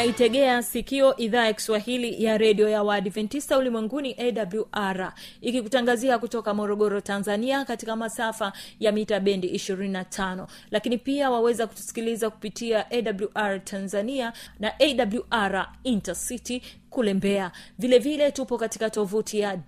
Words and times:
unaitegea 0.00 0.62
sikio 0.62 1.16
idhaa 1.16 1.44
ya 1.46 1.52
kiswahili 1.52 2.24
ya 2.24 2.38
redio 2.38 2.68
ya 2.68 2.82
waadventista 2.82 3.58
ulimwenguni 3.58 4.16
awr 4.18 5.12
ikikutangazia 5.40 6.18
kutoka 6.18 6.54
morogoro 6.54 7.00
tanzania 7.00 7.64
katika 7.64 7.96
masafa 7.96 8.52
ya 8.80 8.92
mita 8.92 9.20
bendi 9.20 9.48
25 9.48 10.46
lakini 10.70 10.98
pia 10.98 11.30
waweza 11.30 11.66
kutusikiliza 11.66 12.30
kupitia 12.30 12.86
awr 12.90 13.64
tanzania 13.64 14.32
na 14.60 14.72
awr 14.80 15.68
intercity 15.84 16.62
kule 16.90 17.14
mbea 17.14 17.52
vile 17.78 18.30
tupo 18.30 18.58
katika 18.58 18.90
tovuti 18.90 19.40
ya 19.40 19.58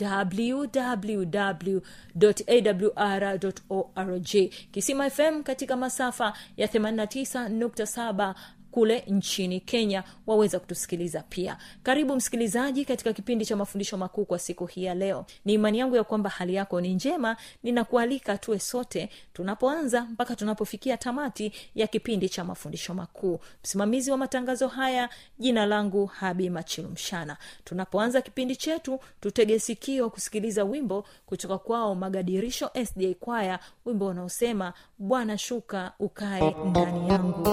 www.awr.org 3.20 4.30
kisima 4.70 5.10
fm 5.10 5.42
katika 5.42 5.76
masafa 5.76 6.32
ya 6.56 6.66
89.7 6.66 8.34
kule 8.72 9.04
nchini 9.06 9.60
kenya 9.60 10.04
waweza 10.26 10.58
kutusikiliza 10.60 11.22
pia. 11.28 11.58
Karibu 11.82 12.16
msikilizaji 12.16 12.84
katika 12.84 13.12
kipindi 13.12 13.46
cha 13.46 13.56
mafundisho 13.56 13.96
makuu 13.96 14.24
kwa 14.24 14.38
siku 14.38 14.66
hii 14.66 14.84
ya 14.84 14.94
leo. 14.94 15.26
Ni 15.44 15.52
imani 15.52 15.78
yangu 15.78 15.96
ya 15.96 16.04
kwamba 16.04 16.30
hali 16.30 16.54
yako 16.54 16.80
ni 16.80 16.94
njema. 16.94 17.36
Ninakualika 17.62 18.38
tuwe 18.38 18.58
sote 18.58 19.10
tunapoanza 19.32 20.02
mpaka 20.02 20.36
tunapofikia 20.36 20.96
tamati 20.96 21.52
ya 21.74 21.86
kipindi 21.86 22.28
cha 22.28 22.44
mafundisho 22.44 22.94
makuu. 22.94 23.38
Msimamizi 23.64 24.10
wa 24.10 24.16
matangazo 24.16 24.68
haya 24.68 25.08
jina 25.38 25.66
langu 25.66 26.06
habi 26.06 26.50
machilumshana 26.50 27.36
tunapoanza 27.64 28.22
kipindi 28.22 28.56
chetu 28.56 28.98
tutege 29.20 29.58
sikio 29.58 30.10
kusikiliza 30.10 30.64
wimbo 30.64 31.04
kutoka 31.26 31.58
kwao 31.58 31.94
magadirisho 31.94 32.70
sda 32.84 33.14
kwaya 33.20 33.58
wimbo 33.86 34.06
unaosema 34.06 34.72
bwana 34.98 35.38
shuka 35.38 35.92
ukae 35.98 36.54
ndani 36.70 37.08
yangu 37.08 37.48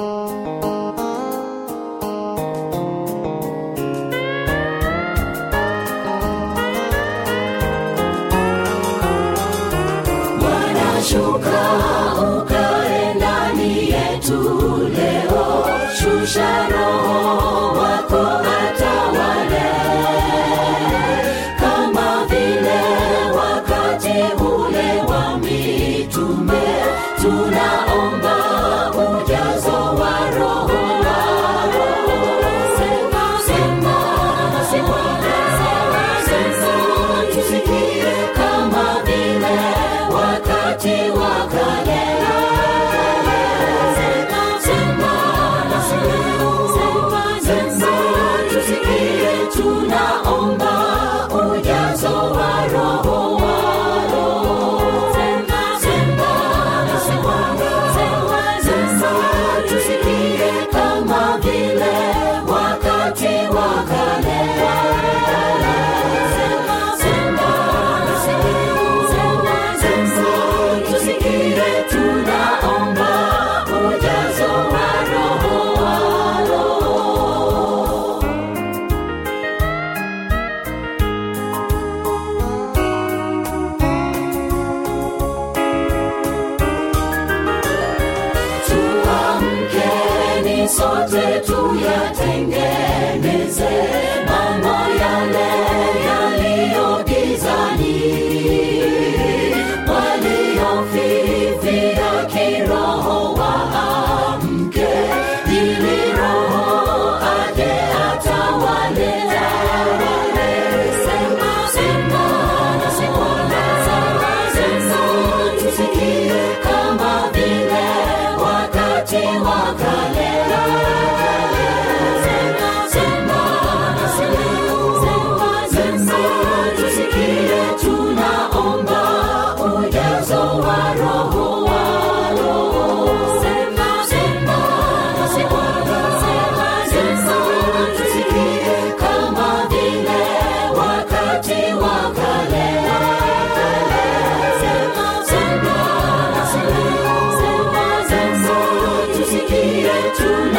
tonight. 150.20 150.59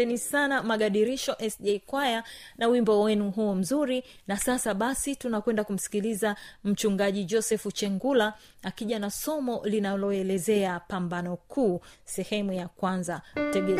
Asanteni 0.00 0.18
sana 0.18 0.62
magadirisho 0.62 1.36
sj 1.50 1.78
kwaya 1.86 2.24
na 2.58 2.68
wimbo 2.68 3.02
wenu 3.02 3.30
huo 3.30 3.54
mzuri. 3.54 4.04
Na 4.26 4.36
sasa 4.36 4.74
basi 4.74 5.16
tunakwenda 5.16 5.64
kumsikiliza 5.64 6.36
mchungaji 6.64 7.24
josefu 7.24 7.72
chengula 7.72 8.34
akija 8.62 8.98
na 8.98 9.10
somo 9.10 9.60
linaloelezea 9.64 10.80
pambano 10.80 11.36
kuu 11.36 11.80
sehemu 12.04 12.52
ya 12.52 12.68
kwanza 12.68 13.22
tegee 13.52 13.78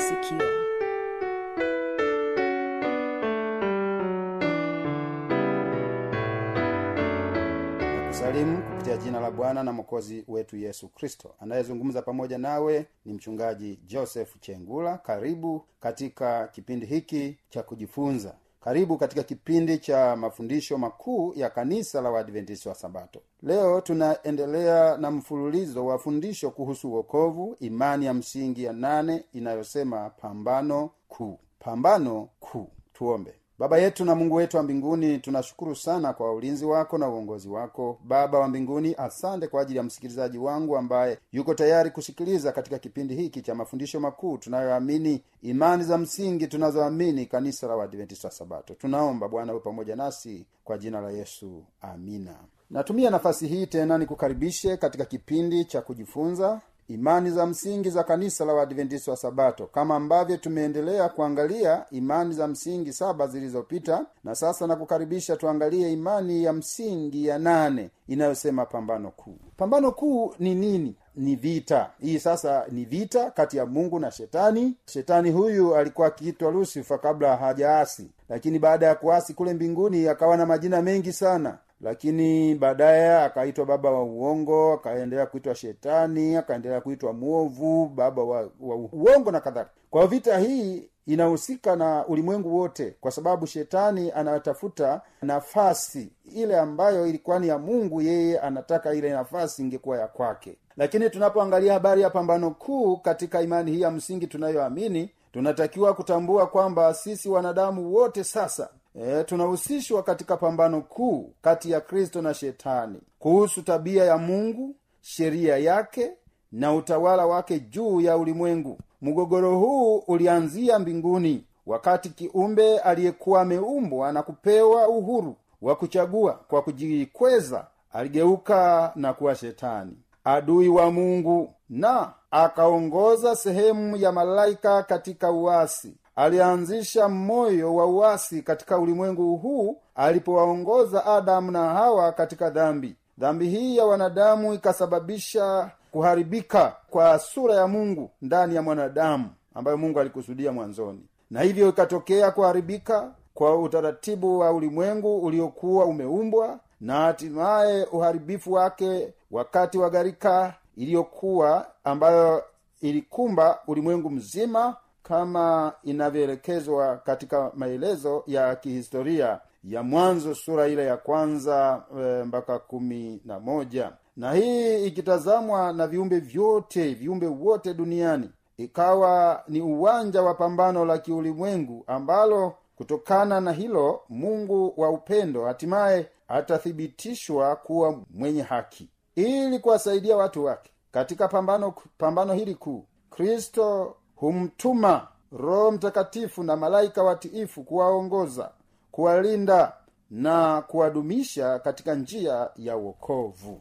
sikio 8.10 8.62
kupitia 8.70 8.96
jina 8.96 9.20
la 9.20 9.30
bwana 9.30 9.62
na 9.62 9.72
mwokozi 9.72 10.24
wetu 10.28 10.56
yesu 10.56 10.88
kristo. 10.88 11.34
Anayezungumza 11.40 12.02
pamoja 12.02 12.38
nawe 12.38 12.86
ni 13.04 13.12
mchungaji 13.12 13.78
joseph 13.86 14.40
chengula. 14.40 14.98
Karibu 14.98 15.64
katika 15.80 16.48
kipindi 16.48 16.86
hiki 16.86 17.38
cha 17.50 17.62
kujifunza. 17.62 18.34
Karibu 18.60 18.98
katika 18.98 19.22
kipindi 19.22 19.78
cha 19.78 20.16
mafundisho 20.16 20.78
makuu 20.78 21.32
ya 21.36 21.50
kanisa 21.50 22.00
la 22.00 22.10
waadventisi 22.10 22.68
wa 22.68 22.74
sabato. 22.74 23.20
Leo 23.42 23.80
tunaendelea 23.80 24.96
na 24.96 25.10
mfululizo 25.10 25.86
wa 25.86 25.98
fundisho 25.98 26.50
kuhusu 26.50 26.92
uokovu 26.92 27.56
imani 27.60 28.06
ya 28.06 28.14
msingi 28.14 28.64
ya 28.64 28.72
nane 28.72 29.24
inayosema 29.32 30.10
pambano 30.10 30.90
kuu. 31.08 31.38
Pambano 31.58 32.28
kuu. 32.40 32.68
Tuombe 32.92 33.34
baba 33.60 33.78
yetu 33.78 34.04
na 34.04 34.14
mungu 34.14 34.34
wetu 34.34 34.56
wa 34.56 34.62
mbinguni 34.62 35.18
tunashukuru 35.18 35.76
sana 35.76 36.12
kwa 36.12 36.32
ulinzi 36.32 36.64
wako 36.64 36.98
na 36.98 37.08
uongozi 37.08 37.48
wako. 37.48 37.98
Baba 38.04 38.38
wa 38.38 38.48
mbinguni 38.48 38.94
asante 38.98 39.46
kwa 39.48 39.62
ajili 39.62 39.76
ya 39.76 39.82
msikilizaji 39.82 40.38
wangu 40.38 40.76
ambaye 40.76 41.18
yuko 41.32 41.54
tayari 41.54 41.90
kusikiliza 41.90 42.52
katika 42.52 42.78
kipindi 42.78 43.14
hiki 43.14 43.42
cha 43.42 43.54
mafundisho 43.54 44.00
makuu 44.00 44.38
tunayoamini 44.38 45.22
imani 45.42 45.84
za 45.84 45.98
msingi 45.98 46.46
tunazoamini 46.46 47.26
kanisa 47.26 47.66
la 47.66 47.76
waadventista 47.76 48.30
sabato. 48.30 48.74
Tunaomba 48.74 49.28
bwana 49.28 49.52
uwe 49.52 49.60
pamoja 49.60 49.96
nasi 49.96 50.46
kwa 50.64 50.78
jina 50.78 51.00
la 51.00 51.10
yesu. 51.10 51.64
Amina. 51.80 52.34
Natumia 52.70 53.10
nafasi 53.10 53.46
hii 53.46 53.66
tena 53.66 53.98
nikukaribishe 53.98 54.76
katika 54.76 55.04
kipindi 55.04 55.64
cha 55.64 55.82
kujifunza 55.82 56.60
imani 56.90 57.30
za 57.30 57.46
msingi 57.46 57.90
za 57.90 58.04
kanisa 58.04 58.44
la 58.44 58.52
waadventisi 58.52 59.10
wa 59.10 59.16
sabato 59.16 59.66
kama 59.66 59.96
ambavyo 59.96 60.36
tumeendelea 60.36 61.08
kuangalia 61.08 61.84
imani 61.90 62.34
za 62.34 62.46
msingi 62.48 62.92
saba 62.92 63.26
zilizopita 63.26 64.06
na 64.24 64.34
sasa 64.34 64.66
nakukaribisha 64.66 65.36
tuangalie 65.36 65.92
imani 65.92 66.44
ya 66.44 66.52
msingi 66.52 67.26
ya 67.26 67.38
nane 67.38 67.90
inayosema 68.08 68.66
pambano 68.66 69.10
kuu. 69.10 69.38
Pambano 69.56 69.92
kuu 69.92 70.34
ni 70.38 70.54
nini? 70.54 70.96
Ni 71.16 71.36
vita. 71.36 71.90
Hii 71.98 72.18
sasa 72.18 72.64
ni 72.70 72.84
vita 72.84 73.30
kati 73.30 73.56
ya 73.56 73.66
mungu 73.66 73.98
na 74.00 74.10
shetani. 74.10 74.74
Shetani 74.86 75.30
huyu 75.30 75.76
alikuwa 75.76 76.06
akiitwa 76.06 76.50
lusifa 76.50 76.98
kabla 76.98 77.36
hajaasi 77.36 78.10
lakini 78.28 78.58
baada 78.58 78.86
ya 78.86 78.94
kuasi 78.94 79.34
kule 79.34 79.54
mbinguni 79.54 80.08
akawa 80.08 80.36
na 80.36 80.46
majina 80.46 80.82
mengi 80.82 81.12
sana 81.12 81.58
lakini 81.80 82.54
baadaye 82.54 83.16
akaitwa 83.24 83.66
baba 83.66 83.90
wa 83.90 84.02
uongo 84.04 84.72
akaendelea 84.72 85.26
kuitwa 85.26 85.54
shetani 85.54 86.36
akaendelea 86.36 86.80
kuitwa 86.80 87.12
mwovu 87.12 87.86
baba 87.88 88.22
wa, 88.24 88.40
wa 88.60 88.76
uongo 88.76 89.30
na 89.30 89.40
kadhalika. 89.40 89.70
Kwa 89.90 90.06
vita 90.06 90.38
hii 90.38 90.88
inahusika 91.06 91.76
na 91.76 92.06
ulimwengu 92.06 92.56
wote 92.58 92.94
kwa 93.00 93.10
sababu 93.10 93.46
shetani 93.46 94.12
anatafuta 94.12 95.00
nafasi 95.22 96.12
ile 96.34 96.58
ambayo 96.58 97.06
ilikuwa 97.06 97.38
ni 97.38 97.48
ya 97.48 97.58
mungu 97.58 98.02
yeye 98.02 98.38
anataka 98.40 98.94
ile 98.94 99.10
nafasi 99.10 99.62
ingekuwa 99.62 99.98
ya 99.98 100.06
kwake. 100.06 100.56
Lakini 100.76 101.10
tunapoangalia 101.10 101.72
habari 101.72 102.02
ya 102.02 102.10
pambano 102.10 102.50
kuu 102.50 102.96
katika 102.96 103.42
imani 103.42 103.72
hii 103.72 103.80
ya 103.80 103.90
msingi 103.90 104.26
tunayoamini 104.26 105.10
tunatakiwa 105.32 105.94
kutambua 105.94 106.46
kwamba 106.46 106.94
sisi 106.94 107.28
wanadamu 107.28 107.94
wote 107.94 108.24
sasa 108.24 108.68
e, 108.94 109.24
tunahusishwa 109.24 110.02
katika 110.02 110.36
pambano 110.36 110.80
kuu 110.80 111.32
kati 111.42 111.70
ya 111.70 111.80
kristo 111.80 112.22
na 112.22 112.34
shetani 112.34 113.00
kuhusu 113.18 113.62
tabia 113.62 114.04
ya 114.04 114.18
mungu 114.18 114.76
sheria 115.00 115.56
yake 115.58 116.12
na 116.52 116.74
utawala 116.74 117.26
wake 117.26 117.60
juu 117.60 118.00
ya 118.00 118.16
ulimwengu. 118.16 118.78
Mgogoro 119.02 119.58
huu 119.58 119.96
ulianzia 119.98 120.78
mbinguni 120.78 121.44
wakati 121.66 122.08
kiumbe 122.10 122.78
aliyekuwa 122.78 123.40
ameumbwa 123.40 124.12
na 124.12 124.22
kupewa 124.22 124.88
uhuru 124.88 125.36
wa 125.62 125.76
kuchagua 125.76 126.32
kwa 126.48 126.62
kujikweza 126.62 127.66
aligeuka 127.92 128.92
na 128.96 129.12
kuwa 129.12 129.34
shetani 129.34 129.96
adui 130.24 130.68
wa 130.68 130.90
mungu 130.90 131.54
na 131.68 132.12
akaongoza 132.30 133.36
sehemu 133.36 133.96
ya 133.96 134.12
malaika 134.12 134.82
katika 134.82 135.30
uasi 135.32 135.94
alianzisha 136.20 137.08
moyo 137.08 137.74
wa 137.74 137.86
uasi 137.86 138.42
katika 138.42 138.78
ulimwengu 138.78 139.36
huu 139.36 139.76
alipowaongoza 139.94 141.06
adamu 141.06 141.50
na 141.50 141.68
hawa 141.68 142.12
katika 142.12 142.50
dhambi. 142.50 142.96
Dhambi 143.18 143.48
hii 143.48 143.76
ya 143.76 143.84
wanadamu 143.84 144.54
ikasababisha 144.54 145.70
kuharibika 145.92 146.76
kwa 146.90 147.18
sura 147.18 147.54
ya 147.54 147.66
mungu 147.66 148.10
ndani 148.22 148.54
ya 148.54 148.62
mwanadamu 148.62 149.28
ambayo 149.54 149.76
mungu 149.76 150.00
alikusudia 150.00 150.52
mwanzoni. 150.52 151.00
Na 151.30 151.40
hivyo 151.42 151.68
ikatokea 151.68 152.30
kuharibika 152.30 153.10
kwa 153.34 153.58
utaratibu 153.58 154.38
wa 154.38 154.52
ulimwengu 154.52 155.18
uliokuwa 155.18 155.84
umeumbwa 155.84 156.58
na 156.80 156.94
hatimaye 157.00 157.84
uharibifu 157.92 158.52
wake 158.52 159.14
wakati 159.30 159.78
wa 159.78 159.90
gharika 159.90 160.54
iliyokuwa 160.76 161.66
ambayo 161.84 162.42
ilikumba 162.80 163.58
ulimwengu 163.66 164.10
mzima 164.10 164.76
kama 165.10 165.72
inavyoelekezwa 165.84 166.96
katika 166.96 167.52
maelezo 167.54 168.24
ya 168.26 168.56
kihistoria 168.56 169.40
ya 169.64 169.82
mwanzo 169.82 170.34
sura 170.34 170.68
ile 170.68 170.84
ya 170.86 170.96
kwanza 170.96 171.82
e, 172.00 172.22
mpaka 172.24 172.58
kumi 172.58 173.20
na 173.24 173.40
moja. 173.40 173.92
Na 174.16 174.32
hii 174.32 174.86
ikitazamwa 174.86 175.72
na 175.72 175.86
viumbe 175.86 176.18
vyote 176.20 176.94
viumbe 176.94 177.26
wote 177.26 177.74
duniani 177.74 178.30
ikawa 178.56 179.42
ni 179.48 179.60
uwanja 179.60 180.22
wa 180.22 180.34
pambano 180.34 180.84
la 180.84 180.98
kiulimwengu 180.98 181.84
ambalo 181.86 182.54
kutokana 182.76 183.40
na 183.40 183.52
hilo 183.52 184.00
mungu 184.08 184.74
wa 184.76 184.90
upendo 184.90 185.44
hatimaye 185.44 186.06
atathibitishwa 186.28 187.56
kuwa 187.56 187.98
mwenye 188.10 188.42
haki. 188.42 188.88
Ili 189.14 189.58
kuwasaidia 189.58 190.16
watu 190.16 190.44
wake 190.44 190.70
katika 190.92 191.28
pambano 191.28 191.74
pambano 191.98 192.32
hili 192.34 192.54
kuu 192.54 192.84
kristo 193.10 193.96
humtuma 194.20 195.08
roho 195.32 195.70
mtakatifu 195.70 196.42
na 196.42 196.56
malaika 196.56 197.02
watiifu 197.02 197.62
kuwaongoza 197.64 198.50
kuwalinda 198.92 199.72
na 200.10 200.62
kuwadumisha 200.62 201.58
katika 201.58 201.94
njia 201.94 202.48
ya 202.56 202.76
uokovu 202.76 203.60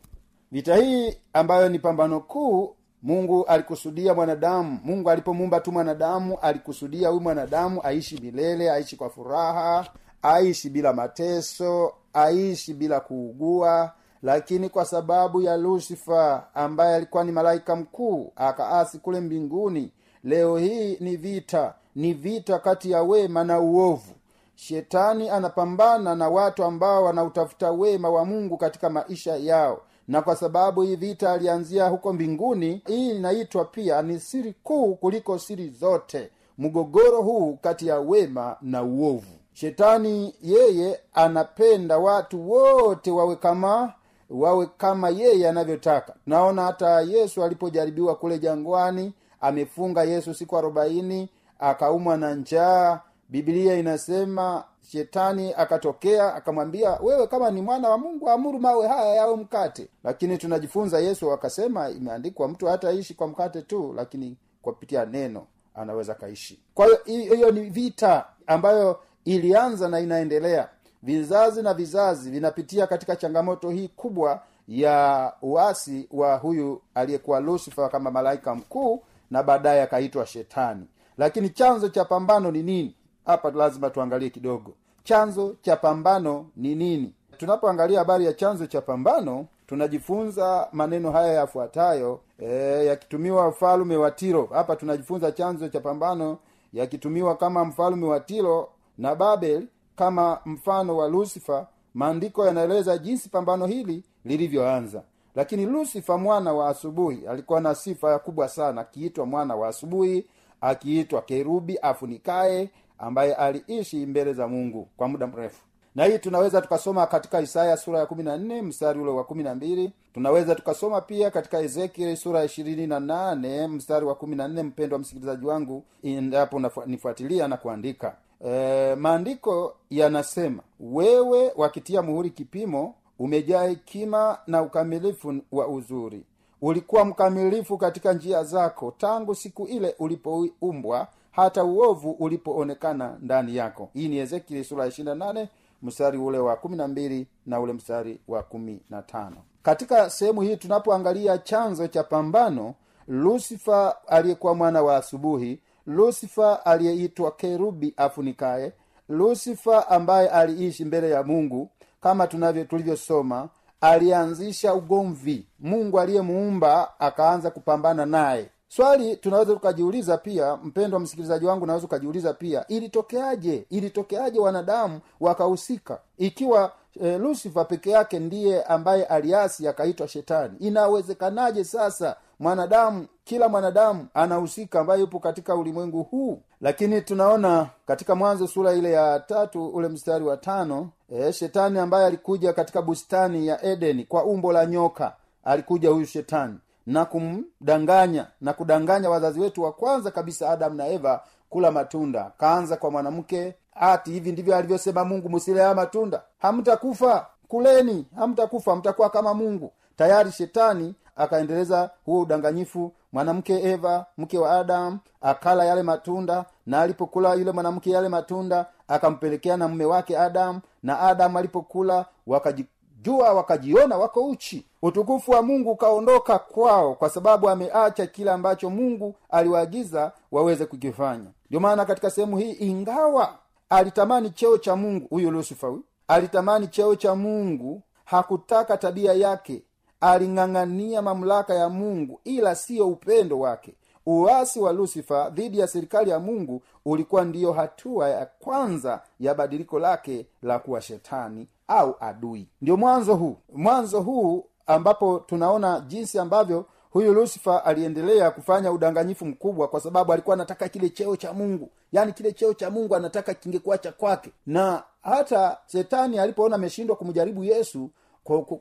vita 0.51 0.75
hii 0.75 1.17
ambayo 1.33 1.69
ni 1.69 1.79
pambano 1.79 2.19
kuu 2.19 2.75
mungu 3.03 3.45
alikusudia 3.45 4.13
mwanadamu 4.13 4.79
mungu 4.83 5.09
alipomuumba 5.09 5.59
tu 5.59 5.71
mwanadamu 5.71 6.37
alikusudia 6.41 7.09
huyu 7.09 7.21
mwanadamu 7.21 7.81
aishi 7.83 8.21
milele 8.21 8.71
aishi 8.71 8.95
kwa 8.95 9.09
furaha 9.09 9.87
aishi 10.21 10.69
bila 10.69 10.93
mateso 10.93 11.93
aishi 12.13 12.73
bila 12.73 12.99
kuugua. 12.99 13.91
Lakini 14.23 14.69
kwa 14.69 14.85
sababu 14.85 15.41
ya 15.41 15.57
lusifa 15.57 16.47
ambaye 16.55 16.95
alikuwa 16.95 17.23
ni 17.23 17.31
malaika 17.31 17.75
mkuu 17.75 18.31
akaasi 18.35 18.99
kule 18.99 19.19
mbinguni 19.19 19.91
leo 20.23 20.57
hii 20.57 20.97
ni 20.99 21.15
vita 21.17 21.73
ni 21.95 22.13
vita 22.13 22.59
kati 22.59 22.91
ya 22.91 23.03
wema 23.03 23.43
na 23.43 23.59
uovu. 23.59 24.13
Shetani 24.55 25.29
anapambana 25.29 26.15
na 26.15 26.29
watu 26.29 26.63
ambao 26.63 27.03
wanautafuta 27.03 27.71
wema 27.71 28.09
wa 28.09 28.25
mungu 28.25 28.57
katika 28.57 28.89
maisha 28.89 29.35
yao. 29.35 29.81
Na 30.07 30.21
kwa 30.21 30.35
sababu 30.35 30.81
hii 30.81 30.95
vita 30.95 31.31
alianzia 31.31 31.87
huko 31.87 32.13
mbinguni 32.13 32.81
hii 32.87 33.09
inaitwa 33.09 33.65
pia 33.65 34.01
ni 34.01 34.19
siri 34.19 34.55
kuu 34.63 34.95
kuliko 34.95 35.39
siri 35.39 35.69
zote. 35.69 36.29
Mgogoro 36.57 37.21
huu 37.21 37.57
kati 37.61 37.87
ya 37.87 37.99
wema 37.99 38.57
na 38.61 38.83
uovu. 38.83 39.27
Shetani 39.53 40.35
yeye 40.41 40.99
anapenda 41.13 41.97
watu 41.97 42.51
wote 42.51 43.11
wawe 43.11 43.35
kama 43.35 43.93
wawe 44.29 44.67
kama 44.77 45.09
yeye 45.09 45.49
anavyotaka. 45.49 46.13
Naona 46.25 46.63
hata 46.65 47.01
yesu 47.01 47.43
alipojaribiwa 47.43 48.15
kule 48.15 48.39
jangwani 48.39 49.13
amefunga 49.41 50.03
yesu 50.03 50.33
siku 50.33 50.57
arobaini 50.57 51.29
akaumwa 51.59 52.17
na 52.17 52.35
njaa. 52.35 52.99
Bibilia 53.29 53.75
inasema 53.75 54.63
shetani 54.91 55.53
akatokea 55.53 56.35
akamwambia 56.35 56.91
wewe 57.03 57.27
kama 57.27 57.51
ni 57.51 57.61
mwana 57.61 57.89
wa 57.89 57.97
mungu 57.97 58.29
amuru 58.29 58.59
mawe 58.59 58.87
haya 58.87 59.15
yawe 59.15 59.35
mkate. 59.35 59.87
Lakini 60.03 60.37
tunajifunza 60.37 60.99
yesu 60.99 61.31
akasema 61.31 61.89
imeandikwa 61.89 62.47
mtu 62.47 62.65
hataishi 62.67 63.13
kwa 63.13 63.27
mkate 63.27 63.61
tu 63.61 63.93
lakini 63.95 64.37
kwa 64.61 64.75
neno 65.05 65.47
anaweza 65.75 66.13
kaishi. 66.13 66.59
Kwa 66.73 66.85
hiyo 67.05 67.33
hiyo 67.35 67.51
ni 67.51 67.61
vita 67.69 68.25
ambayo 68.47 68.99
ilianza 69.25 69.87
na 69.89 69.99
inaendelea. 69.99 70.69
Vizazi 71.03 71.61
na 71.61 71.73
vizazi 71.73 72.31
vinapitia 72.31 72.87
katika 72.87 73.15
changamoto 73.15 73.69
hii 73.69 73.87
kubwa 73.87 74.41
ya 74.67 75.33
uasi 75.41 76.07
wa 76.11 76.35
huyu 76.37 76.81
aliyekuwa 76.95 77.39
lusifa 77.39 77.89
kama 77.89 78.11
malaika 78.11 78.55
mkuu 78.55 79.03
na 79.31 79.43
baadaye 79.43 79.81
akaitwa 79.81 80.25
shetani. 80.25 80.85
Lakini 81.17 81.49
chanzo 81.49 81.89
cha 81.89 82.05
pambano 82.05 82.51
ni 82.51 82.63
nini? 82.63 82.95
Hapa 83.25 83.51
lazima 83.51 83.89
tuangalie 83.89 84.29
kidogo. 84.29 84.73
Chanzo 85.03 85.55
cha 85.61 85.75
pambano 85.75 86.45
ni 86.55 86.75
nini? 86.75 87.13
Tunapoangalia 87.37 87.99
habari 87.99 88.25
ya 88.25 88.33
chanzo 88.33 88.65
cha 88.67 88.81
pambano 88.81 89.45
tunajifunza 89.67 90.67
maneno 90.71 91.11
haya 91.11 91.33
yafuatayo 91.33 92.19
e, 92.39 92.85
yakitumiwa 92.85 93.49
mfalume 93.49 93.95
wa 93.97 94.11
tiro. 94.11 94.49
Hapa 94.53 94.75
tunajifunza 94.75 95.31
chanzo 95.31 95.67
cha 95.69 95.79
pambano 95.79 96.37
yakitumiwa 96.73 97.37
kama 97.37 97.65
mfalume 97.65 98.07
wa 98.07 98.19
tiro 98.19 98.69
na 98.97 99.15
babel 99.15 99.67
kama 99.95 100.39
mfano 100.45 100.97
wa 100.97 101.07
lusifa 101.09 101.67
maandiko 101.93 102.45
yanaeleza 102.45 102.97
jinsi 102.97 103.29
pambano 103.29 103.65
hili 103.65 104.03
lilivyoanza 104.25 105.03
lakini 105.39 105.65
lusifa 105.65 106.17
mwana 106.17 106.53
wa 106.53 106.69
asubuhi 106.69 107.27
alikuwa 107.27 107.61
na 107.61 107.75
sifa 107.75 108.19
kubwa 108.19 108.47
sana. 108.49 108.81
Akiitwa 108.81 109.25
mwana 109.25 109.55
wa 109.55 109.67
asubuhi 109.67 110.25
akiitwa 110.61 111.21
kerubi 111.21 111.77
afunikaye 111.81 112.69
ambaye 112.97 113.33
aliishi 113.33 114.05
mbele 114.05 114.33
za 114.33 114.47
mungu 114.47 114.87
kwa 114.97 115.07
muda 115.07 115.27
mrefu. 115.27 115.61
Na 115.95 116.05
hii 116.05 116.17
tunaweza 116.19 116.61
tukasoma 116.61 117.07
katika 117.07 117.41
isaya 117.41 117.77
sura 117.77 117.99
ya 117.99 118.05
kumi 118.05 118.23
na 118.23 118.37
nne 118.37 118.61
mstari 118.61 118.99
ule 118.99 119.11
wa 119.11 119.23
kumi 119.23 119.43
na 119.43 119.55
mbili. 119.55 119.91
Tunaweza 120.13 120.55
tukasoma 120.55 121.01
pia 121.01 121.31
katika 121.31 121.59
ezekieli 121.59 122.17
sura 122.17 122.39
ya 122.39 122.45
ishirini 122.45 122.87
na 122.87 122.99
nane 122.99 123.67
mstari 123.67 124.05
wa 124.05 124.15
kumi 124.15 124.35
na 124.35 124.47
nne. 124.47 124.63
Mpendwa 124.63 124.99
msikilizaji 124.99 125.45
wangu 125.45 125.83
endapo 126.03 126.61
nifuatilia 126.85 127.47
na 127.47 127.57
kuandika. 127.57 128.15
E, 128.45 128.95
maandiko 128.95 129.75
yanasema 129.89 130.63
wewe 130.79 131.51
wakitia 131.55 132.01
muhuri 132.01 132.29
kipimo 132.29 132.95
umejaa 133.19 133.63
hekima 133.63 134.37
na 134.47 134.61
ukamilifu 134.61 135.35
wa 135.51 135.67
uzuri. 135.67 136.23
Ulikuwa 136.61 137.05
mkamilifu 137.05 137.77
katika 137.77 138.13
njia 138.13 138.43
zako 138.43 138.93
tangu 138.97 139.35
siku 139.35 139.65
ile 139.67 139.95
ulipoumbwa 139.99 141.07
hata 141.31 141.63
uovu 141.63 142.11
ulipoonekana 142.11 143.17
ndani 143.21 143.55
yako. 143.55 143.89
Hii 143.93 144.07
ni 144.07 144.17
ezekieli 144.17 144.63
sura 144.63 144.83
ya 144.85 144.89
28 144.91 145.47
mstari 145.83 146.17
ule 146.17 146.37
wa 146.37 146.55
12 146.55 147.25
na 147.45 147.59
ule 147.59 147.73
mstari 147.73 148.19
wa 148.27 148.41
15 148.41 149.31
katika 149.63 150.09
sehemu 150.09 150.41
hii 150.41 150.57
tunapoangalia 150.57 151.37
chanzo 151.37 151.87
cha 151.87 152.03
pambano 152.03 152.73
lusifa 153.07 153.95
aliyekuwa 154.07 154.55
mwana 154.55 154.81
wa 154.81 154.97
asubuhi 154.97 155.59
lusifa 155.87 156.65
aliyeitwa 156.65 157.31
kerubi 157.31 157.93
afunikaye 157.97 158.73
lusifa 159.09 159.89
ambaye 159.89 160.29
aliishi 160.29 160.85
mbele 160.85 161.09
ya 161.09 161.23
mungu 161.23 161.69
kama 162.01 162.27
tunavyo 162.27 162.63
tulivyosoma 162.65 163.49
alianzisha 163.81 164.73
ugomvi. 164.73 165.47
Mungu 165.59 165.99
aliyemuumba 165.99 166.99
akaanza 166.99 167.51
kupambana 167.51 168.05
naye. 168.05 168.49
Swali 168.67 169.15
tunaweza 169.17 169.53
tukajiuliza 169.53 170.17
pia 170.17 170.55
mpendwa 170.55 170.99
msikilizaji 170.99 171.45
wangu 171.45 171.63
unaweza 171.63 171.85
ukajiuliza 171.85 172.33
pia 172.33 172.67
ilitokeaje? 172.67 173.65
Ilitokeaje 173.69 174.39
wanadamu 174.39 174.99
wakahusika? 175.19 175.99
Ikiwa 176.17 176.71
e, 177.01 177.17
lusifa 177.17 177.65
peke 177.65 177.89
yake 177.89 178.19
ndiye 178.19 178.63
ambaye 178.63 179.03
aliasi 179.05 179.67
akaitwa 179.67 180.07
shetani. 180.07 180.53
Inawezekanaje 180.59 181.63
sasa 181.63 182.15
mwanadamu 182.39 183.05
kila 183.23 183.49
mwanadamu 183.49 184.07
anahusika 184.13 184.79
ambaye 184.79 185.01
yupo 185.01 185.19
katika 185.19 185.55
ulimwengu 185.55 186.03
huu? 186.03 186.41
Lakini 186.61 187.01
tunaona 187.01 187.67
katika 187.87 188.15
mwanzo 188.15 188.47
sura 188.47 188.73
ile 188.73 188.91
ya 188.91 189.19
tatu 189.19 189.67
ule 189.67 189.87
mstari 189.87 190.25
wa 190.25 190.37
tano 190.37 190.89
e, 191.09 191.31
shetani 191.33 191.79
ambaye 191.79 192.05
alikuja 192.05 192.53
katika 192.53 192.81
bustani 192.81 193.47
ya 193.47 193.63
edeni 193.63 194.03
kwa 194.05 194.23
umbo 194.23 194.53
la 194.53 194.65
nyoka 194.65 195.13
alikuja 195.43 195.89
huyu 195.89 196.05
shetani 196.05 196.57
na 196.85 197.05
kumdanganya 197.05 198.27
na 198.41 198.53
kudanganya 198.53 199.09
wazazi 199.09 199.39
wetu 199.39 199.63
wa 199.63 199.71
kwanza 199.71 200.11
kabisa 200.11 200.49
adamu 200.49 200.75
na 200.75 200.87
eva 200.87 201.23
kula 201.49 201.71
matunda. 201.71 202.31
Kaanza 202.37 202.77
kwa 202.77 202.91
mwanamke 202.91 203.55
ati 203.79 204.11
hivi 204.11 204.31
ndivyo 204.31 204.55
alivyosema 204.55 205.05
mungu 205.05 205.29
musile 205.29 205.73
matunda. 205.73 206.21
Hamtakufa. 206.37 207.27
Kuleni. 207.47 208.05
Hamtakufa. 208.15 208.75
Mtakuwa 208.75 209.09
kama 209.09 209.33
mungu. 209.33 209.71
Tayari 209.95 210.31
shetani 210.31 210.95
akaendeleza 211.15 211.89
huo 212.05 212.21
udanganyifu. 212.21 212.91
Mwanamke 213.13 213.63
eva 213.63 214.05
mke 214.17 214.37
wa 214.37 214.59
adamu 214.59 214.99
akala 215.21 215.65
yale 215.65 215.83
matunda 215.83 216.45
na 216.65 216.81
alipokula 216.81 217.33
yule 217.33 217.51
mwanamke 217.51 217.89
yale 217.91 218.09
matunda 218.09 218.65
akampelekea 218.87 219.57
na 219.57 219.67
mume 219.67 219.85
wake 219.85 220.17
adamu 220.17 220.59
na 220.83 220.99
adamu 220.99 221.37
alipokula 221.37 222.05
wakajijua 222.27 223.33
wakajiona 223.33 223.97
wako 223.97 224.25
uchi. 224.27 224.65
Utukufu 224.81 225.31
wa 225.31 225.41
mungu 225.41 225.71
ukaondoka 225.71 226.39
kwao 226.39 226.95
kwa 226.95 227.09
sababu 227.09 227.49
ameacha 227.49 228.07
kile 228.07 228.31
ambacho 228.31 228.69
mungu 228.69 229.15
aliwaagiza 229.29 230.11
waweze 230.31 230.65
kukifanya. 230.65 231.31
Ndio 231.49 231.59
maana 231.59 231.85
katika 231.85 232.09
sehemu 232.09 232.37
hii 232.37 232.51
ingawa 232.51 233.33
alitamani 233.69 234.29
cheo 234.29 234.57
cha 234.57 234.75
mungu. 234.75 235.07
Huyo 235.09 235.31
lusifawi 235.31 235.81
alitamani 236.07 236.67
cheo 236.67 236.95
cha 236.95 237.15
mungu. 237.15 237.81
Hakutaka 238.05 238.77
tabia 238.77 239.13
yake. 239.13 239.63
Aling'ang'ania 240.01 241.01
mamlaka 241.01 241.53
ya 241.53 241.69
mungu 241.69 242.19
ila 242.23 242.55
siyo 242.55 242.87
upendo 242.87 243.39
wake. 243.39 243.75
Uasi 244.05 244.59
wa 244.59 244.73
lusifa 244.73 245.29
dhidi 245.29 245.59
ya 245.59 245.67
serikali 245.67 246.09
ya 246.09 246.19
mungu 246.19 246.61
ulikuwa 246.85 247.25
ndiyo 247.25 247.51
hatua 247.53 248.09
ya 248.09 248.25
kwanza 248.25 249.01
ya 249.19 249.33
badiliko 249.35 249.79
lake 249.79 250.25
la 250.41 250.59
kuwa 250.59 250.81
shetani 250.81 251.47
au 251.67 251.95
adui. 251.99 252.47
Ndio 252.61 252.77
mwanzo 252.77 253.15
huu. 253.15 253.37
Mwanzo 253.53 254.01
huu 254.01 254.45
ambapo 254.67 255.19
tunaona 255.19 255.79
jinsi 255.87 256.19
ambavyo 256.19 256.65
huyu 256.89 257.13
lusifa 257.13 257.65
aliendelea 257.65 258.31
kufanya 258.31 258.71
udanganyifu 258.71 259.25
mkubwa 259.25 259.67
kwa 259.67 259.79
sababu 259.79 260.13
alikuwa 260.13 260.33
anataka 260.33 260.69
kile 260.69 260.89
cheo 260.89 261.15
cha 261.15 261.33
mungu. 261.33 261.69
Yaani 261.91 262.13
kile 262.13 262.31
cheo 262.31 262.53
cha 262.53 262.69
mungu 262.69 262.95
anataka 262.95 263.33
kingekuwa 263.33 263.77
cha 263.77 263.91
kwake. 263.91 264.31
Na 264.45 264.83
hata 265.01 265.57
shetani 265.67 266.19
alipoona 266.19 266.55
ameshindwa 266.55 266.95
kumjaribu 266.95 267.43
yesu 267.43 267.89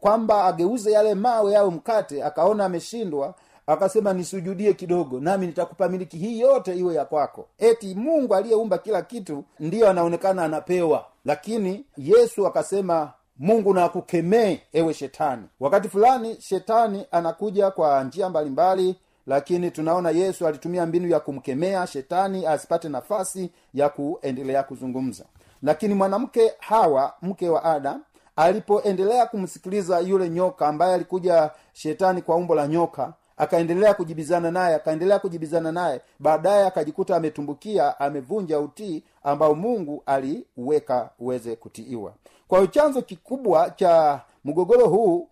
kwamba 0.01 0.45
ageuze 0.45 0.93
yale 0.93 1.15
mawe 1.15 1.53
yawe 1.53 1.71
mkate 1.71 2.25
akaona 2.25 2.65
ameshindwa 2.65 3.35
akasema 3.67 4.13
nisujudie 4.13 4.73
kidogo 4.73 5.21
nami 5.21 5.47
nitakupa 5.47 5.89
miliki. 5.89 6.17
Hii 6.19 6.41
yote 6.41 6.77
iwe 6.77 6.95
ya 6.95 7.05
kwako. 7.05 7.49
Eti 7.59 7.95
mungu 7.95 8.35
aliyeumba 8.35 8.79
kila 8.79 9.03
kitu 9.03 9.45
ndiyo 9.61 9.91
anaonekana 9.91 10.45
anapewa. 10.45 11.05
Lakini 11.25 11.85
yesu 11.97 12.47
akasema 12.47 13.13
mungu 13.39 13.75
na 13.75 13.85
akukemee 13.85 14.59
ewe 14.73 14.95
shetani. 14.95 15.43
Wakati 15.61 15.89
fulani 15.89 16.37
shetani 16.41 17.07
anakuja 17.11 17.71
kwa 17.71 18.05
njia 18.05 18.29
mbalimbali 18.29 18.97
lakini 19.27 19.71
tunaona 19.71 20.11
yesu 20.11 20.47
alitumia 20.47 20.87
mbinu 20.87 21.09
ya 21.09 21.21
kumkemea 21.21 21.87
shetani 21.87 22.47
asipate 22.47 22.89
nafasi 22.89 23.51
ya 23.75 23.89
kuendelea 23.89 24.63
kuzungumza. 24.63 25.25
Lakini 25.63 25.95
mwanamke 25.95 26.53
hawa 26.59 27.15
mke 27.23 27.49
wa 27.49 27.65
adam 27.65 28.03
alipoendelea 28.37 29.27
kumsikiliza 29.27 29.99
yule 30.01 30.31
nyoka 30.31 30.69
ambaye 30.69 30.95
alikuja 30.95 31.51
shetani 31.73 32.23
kwa 32.23 32.37
umbo 32.37 32.55
la 32.55 32.69
nyoka 32.69 33.13
akaendelea 33.37 33.95
kujibizana 33.95 34.51
naye 34.51 34.75
akaendelea 34.75 35.19
kujibizana 35.19 35.73
naye 35.73 36.01
baadaye 36.19 36.67
akajikuta 36.67 37.17
ametumbukia 37.17 38.01
amevunja 38.01 38.61
utii 38.61 39.05
ambao 39.23 39.55
mungu 39.55 40.03
aliuweka 40.07 41.11
uweze 41.19 41.57
kutiiwa 41.57 42.13
kwa 42.49 42.59
hiyo 42.59 42.71
chanzo 42.71 43.03
kikubwa 43.03 43.71
cha 43.71 44.21
mgogoro 44.45 44.89
huu 44.89 45.29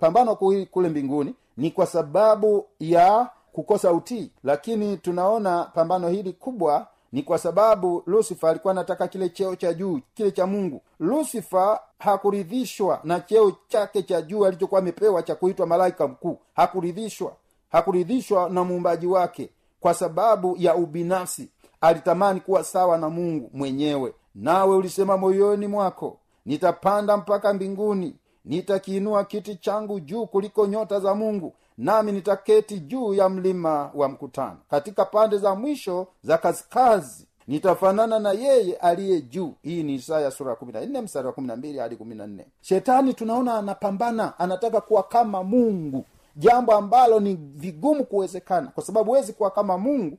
pambano 0.00 0.36
kule, 0.36 0.88
mbinguni 0.88 1.34
ni 1.56 1.70
kwa 1.70 1.86
sababu 1.86 2.66
ya 2.80 3.28
kukosa 3.52 3.92
utii. 3.92 4.30
Lakini 4.44 4.96
tunaona 4.96 5.64
pambano 5.64 6.08
hili 6.08 6.32
kubwa 6.32 6.86
ni 7.12 7.22
kwa 7.22 7.38
sababu 7.38 8.02
lusifa 8.06 8.50
alikuwa 8.50 8.70
anataka 8.70 9.08
kile 9.08 9.28
cheo 9.28 9.56
cha 9.56 9.72
juu 9.74 10.00
kile 10.14 10.30
cha 10.30 10.46
mungu. 10.46 10.82
Lusifa 11.00 11.80
hakuridhishwa 11.98 13.00
na 13.04 13.20
cheo 13.20 13.52
chake 13.68 14.02
cha 14.02 14.22
juu 14.22 14.44
alichokuwa 14.46 14.80
amepewa 14.80 15.22
cha 15.22 15.34
kuitwa 15.34 15.66
malaika 15.66 16.08
mkuu. 16.08 16.38
Hakuridhishwa. 16.54 17.32
Hakuridhishwa 17.72 18.48
na 18.50 18.64
muumbaji 18.64 19.06
wake 19.06 19.50
kwa 19.80 19.94
sababu 19.94 20.56
ya 20.58 20.74
ubinafsi. 20.76 21.48
Alitamani 21.80 22.40
kuwa 22.40 22.64
sawa 22.64 22.98
na 22.98 23.08
mungu 23.10 23.50
mwenyewe. 23.52 24.14
Nawe 24.34 24.76
ulisema 24.76 25.16
moyoni 25.16 25.66
mwako 25.66 26.18
nitapanda 26.46 27.16
mpaka 27.16 27.52
mbinguni. 27.54 28.16
Nitakiinua 28.44 29.24
kiti 29.24 29.56
changu 29.56 30.00
juu 30.00 30.26
kuliko 30.26 30.66
nyota 30.66 31.00
za 31.00 31.14
mungu 31.14 31.52
nami 31.78 32.12
nitaketi 32.12 32.80
juu 32.80 33.14
ya 33.14 33.28
mlima 33.28 33.90
wa 33.94 34.08
mkutano. 34.08 34.56
Katika 34.70 35.04
pande 35.04 35.38
za 35.38 35.54
mwisho 35.54 36.06
za 36.22 36.38
kaskazi 36.38 37.26
nitafanana 37.46 38.18
na 38.18 38.32
yeye 38.32 38.74
aliye 38.76 39.20
juu. 39.20 39.54
Hii 39.62 39.82
ni 39.82 39.94
isaya 39.94 40.30
sura 40.30 40.50
ya 40.50 40.56
14 40.56 41.02
mstari 41.02 41.26
wa 41.26 41.32
12 41.32 41.80
hadi 41.80 41.94
14 41.96 42.44
shetani 42.60 43.14
tunaona 43.14 43.54
anapambana 43.58 44.38
anataka 44.38 44.80
kuwa 44.80 45.02
kama 45.02 45.44
mungu 45.44 46.04
jambo 46.36 46.72
ambalo 46.72 47.20
ni 47.20 47.34
vigumu 47.34 48.04
kuwezekana. 48.04 48.66
Kwa 48.66 48.82
sababu 48.82 49.10
huwezi 49.10 49.32
kuwa 49.32 49.50
kama 49.50 49.78
mungu 49.78 50.18